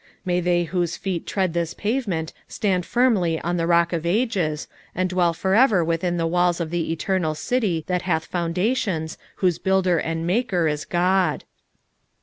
[0.25, 5.07] May they whose feet tread tliis pavement stand firmly on the Rock of Ages, and
[5.07, 10.25] dwell forever within the walls of the eternal 'city that hath foundations, whose builder and
[10.25, 11.43] maker is God.'